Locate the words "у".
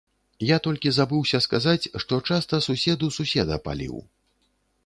3.09-3.11